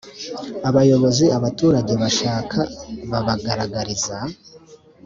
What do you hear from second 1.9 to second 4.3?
bashaka babagaragariza